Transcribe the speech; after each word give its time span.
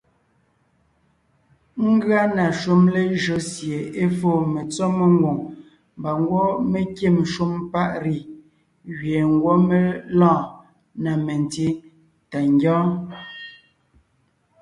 Ngʉa 1.91 2.21
na 2.35 2.45
shúm 2.59 2.81
lejÿo 2.93 3.37
sie 3.51 3.77
é 4.03 4.05
foo 4.17 4.39
metsɔ́ 4.53 4.89
mengwòŋ 4.97 5.37
mbà 5.99 6.11
ngwɔ́ 6.23 6.47
mé 6.71 6.79
kîm 6.97 7.15
shúm 7.33 7.53
paʼ 7.71 7.89
“riz” 8.03 8.25
gẅie 8.97 9.21
ngwɔ́ 9.33 9.55
mé 9.69 9.79
lɔɔn 10.19 10.45
na 11.03 11.11
metsí 11.25 11.67
tà 12.31 12.37
ngyɔ́ɔn. 12.53 12.89